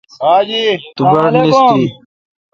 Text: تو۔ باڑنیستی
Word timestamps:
تو۔ 0.95 1.03
باڑنیستی 1.11 1.81